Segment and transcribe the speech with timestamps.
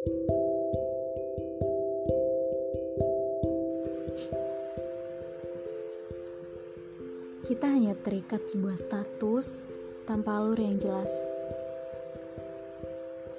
[0.00, 0.16] Kita
[7.68, 9.60] hanya terikat sebuah status
[10.08, 11.20] tanpa alur yang jelas.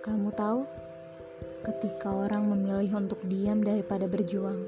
[0.06, 0.70] Kamu tahu,
[1.66, 4.62] ketika orang memilih untuk diam daripada berjuang,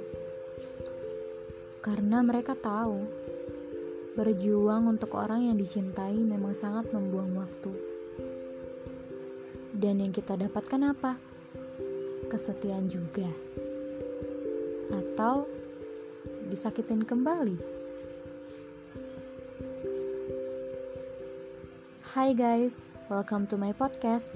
[1.85, 3.05] karena mereka tahu
[4.17, 7.69] berjuang untuk orang yang dicintai memang sangat membuang waktu.
[9.77, 11.32] Dan yang kita dapatkan apa?
[12.31, 13.27] Kesetiaan juga,
[14.93, 15.43] atau
[16.47, 17.59] disakitin kembali.
[22.13, 24.31] Hai guys, welcome to my podcast.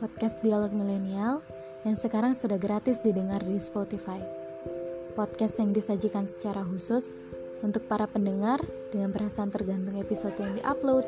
[0.00, 1.44] Podcast Dialog Milenial
[1.84, 4.22] yang sekarang sudah gratis didengar di Spotify.
[5.12, 7.12] Podcast yang disajikan secara khusus
[7.60, 11.04] untuk para pendengar dengan perasaan tergantung episode yang diupload.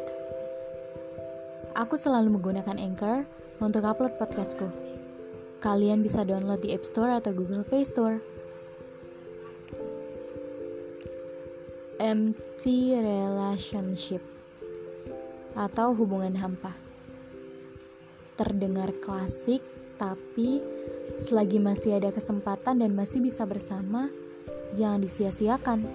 [1.81, 3.25] Aku selalu menggunakan Anchor
[3.65, 4.92] untuk upload podcastku
[5.63, 8.19] Kalian bisa download di App Store atau Google Play Store
[12.03, 14.19] Empty Relationship
[15.55, 16.75] atau hubungan hampa.
[18.35, 19.63] Terdengar klasik,
[20.03, 20.59] tapi
[21.15, 24.11] selagi masih ada kesempatan dan masih bisa bersama,
[24.75, 25.87] jangan disia-siakan.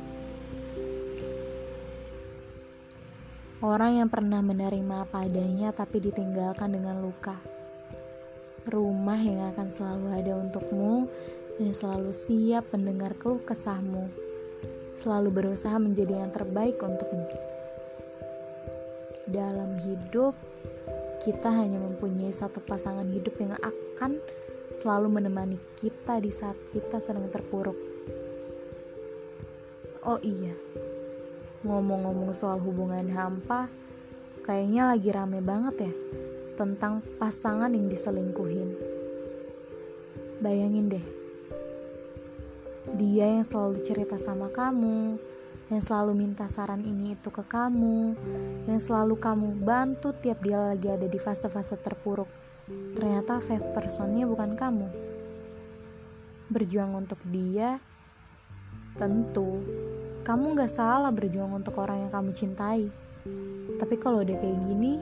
[3.60, 7.57] Orang yang pernah menerima apa adanya tapi ditinggalkan dengan luka.
[8.68, 11.08] Rumah yang akan selalu ada untukmu
[11.56, 14.12] yang selalu siap mendengar keluh kesahmu.
[14.92, 17.32] Selalu berusaha menjadi yang terbaik untukmu
[19.32, 20.36] dalam hidup
[21.24, 24.20] kita hanya mempunyai satu pasangan hidup yang akan
[24.72, 27.76] selalu menemani kita di saat kita sedang terpuruk.
[30.04, 30.56] Oh iya,
[31.64, 33.72] ngomong-ngomong soal hubungan hampa,
[34.44, 35.94] kayaknya lagi rame banget ya
[36.58, 38.74] tentang pasangan yang diselingkuhin.
[40.42, 41.06] Bayangin deh,
[42.98, 45.22] dia yang selalu cerita sama kamu,
[45.70, 48.18] yang selalu minta saran ini itu ke kamu,
[48.66, 52.30] yang selalu kamu bantu tiap dia lagi ada di fase-fase terpuruk.
[52.68, 54.88] Ternyata five personnya bukan kamu.
[56.50, 57.78] Berjuang untuk dia,
[58.98, 59.62] tentu
[60.28, 62.92] kamu gak salah berjuang untuk orang yang kamu cintai.
[63.80, 65.00] Tapi kalau udah kayak gini,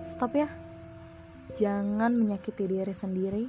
[0.00, 0.48] stop ya.
[1.54, 3.44] Jangan menyakiti diri sendiri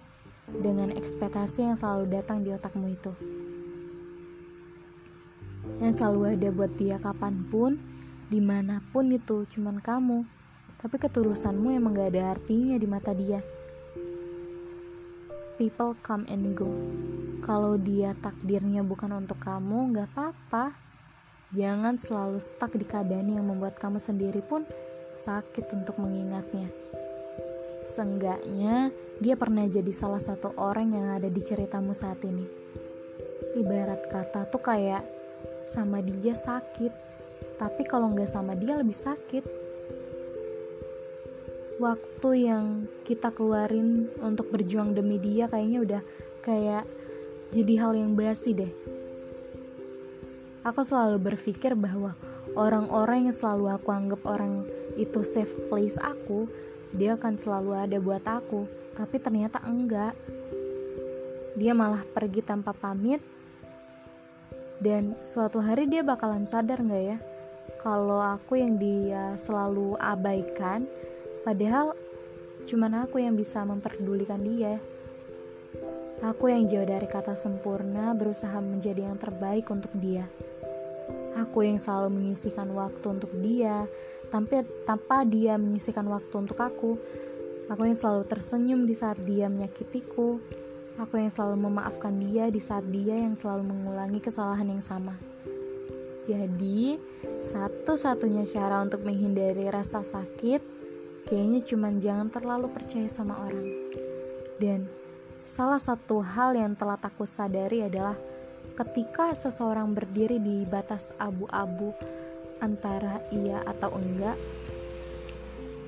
[0.46, 3.12] dengan ekspektasi yang selalu datang di otakmu itu
[5.78, 7.78] yang selalu ada buat dia kapan pun,
[8.32, 10.26] di mana pun itu cuman kamu.
[10.78, 13.42] Tapi ketulusanmu emang gak ada artinya di mata dia.
[15.58, 16.70] People come and go.
[17.42, 20.74] Kalau dia takdirnya bukan untuk kamu, gak apa-apa.
[21.54, 24.68] Jangan selalu stuck di keadaan yang membuat kamu sendiri pun
[25.18, 26.70] sakit untuk mengingatnya.
[27.88, 28.92] Seenggaknya,
[29.24, 32.44] dia pernah jadi salah satu orang yang ada di ceritamu saat ini.
[33.56, 35.08] Ibarat kata tuh kayak
[35.64, 37.08] sama dia sakit
[37.58, 39.44] tapi kalau nggak sama dia lebih sakit
[41.82, 46.02] waktu yang kita keluarin untuk berjuang demi dia kayaknya udah
[46.46, 46.86] kayak
[47.52, 48.72] jadi hal yang basi deh
[50.64, 52.16] aku selalu berpikir bahwa
[52.56, 54.66] orang-orang yang selalu aku anggap orang
[54.98, 56.50] itu safe place aku
[56.96, 60.18] dia akan selalu ada buat aku tapi ternyata enggak.
[61.54, 63.22] Dia malah pergi tanpa pamit.
[64.78, 67.18] Dan suatu hari dia bakalan sadar nggak ya?
[67.82, 70.86] Kalau aku yang dia selalu abaikan
[71.42, 71.98] padahal
[72.66, 74.78] cuman aku yang bisa memperdulikan dia.
[76.26, 80.26] Aku yang jauh dari kata sempurna berusaha menjadi yang terbaik untuk dia
[81.38, 83.86] aku yang selalu menyisihkan waktu untuk dia
[84.34, 86.98] tanpa tanpa dia menyisihkan waktu untuk aku
[87.70, 90.42] aku yang selalu tersenyum di saat dia menyakitiku
[90.98, 95.14] Aku yang selalu memaafkan dia di saat dia yang selalu mengulangi kesalahan yang sama.
[96.26, 96.98] Jadi,
[97.38, 100.60] satu-satunya cara untuk menghindari rasa sakit
[101.30, 103.70] kayaknya cuma jangan terlalu percaya sama orang.
[104.58, 104.90] Dan
[105.46, 108.18] salah satu hal yang telah aku sadari adalah
[108.78, 111.98] ketika seseorang berdiri di batas abu-abu
[112.62, 114.38] antara iya atau enggak,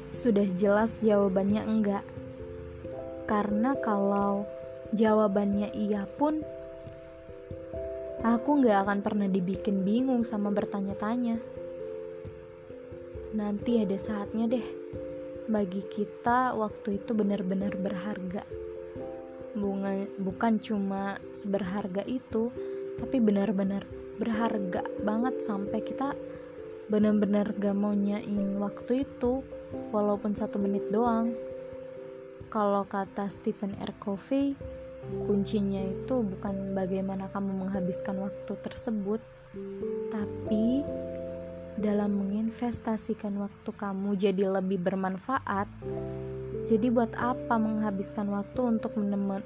[0.09, 2.01] sudah jelas jawabannya enggak.
[3.30, 4.50] Karena kalau
[4.97, 6.41] jawabannya iya pun,
[8.25, 11.38] aku gak akan pernah dibikin bingung sama bertanya-tanya.
[13.38, 14.68] Nanti ada saatnya deh,
[15.45, 18.42] bagi kita waktu itu benar-benar berharga.
[19.53, 22.50] Bunga, bukan cuma seberharga itu,
[23.00, 23.88] tapi benar-benar
[24.19, 26.12] berharga banget sampai kita
[26.92, 29.46] benar-benar gak mau nyain waktu itu,
[29.94, 31.31] walaupun satu menit doang.
[32.50, 33.94] kalau kata Stephen R.
[34.01, 34.57] Covey
[35.30, 39.22] kuncinya itu bukan bagaimana kamu menghabiskan waktu tersebut
[40.10, 40.81] tapi
[41.78, 45.69] dalam menginvestasikan waktu kamu jadi lebih bermanfaat
[46.66, 48.98] jadi buat apa menghabiskan waktu untuk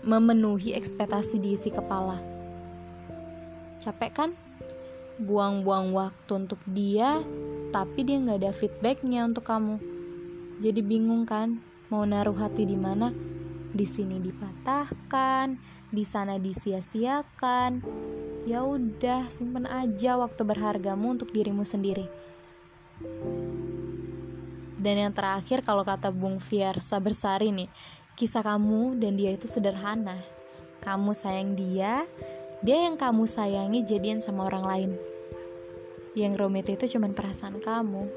[0.03, 2.32] memenuhi ekspektasi di isi kepala?
[3.83, 4.31] Capek kan?
[5.19, 7.19] Buang-buang waktu untuk dia,
[7.75, 9.75] tapi dia nggak ada feedbacknya untuk kamu.
[10.63, 11.59] Jadi bingung kan?
[11.91, 13.11] Mau naruh hati di mana?
[13.75, 15.59] Di sini dipatahkan,
[15.91, 17.83] di sana disia-siakan.
[18.47, 22.07] Ya udah, simpen aja waktu berhargamu untuk dirimu sendiri.
[24.79, 27.67] Dan yang terakhir kalau kata Bung Fiersa Bersari nih,
[28.15, 30.19] kisah kamu dan dia itu sederhana.
[30.83, 32.03] Kamu sayang dia,
[32.63, 34.91] dia yang kamu sayangi jadian sama orang lain.
[36.15, 38.07] Yang rumit itu cuma perasaan kamu.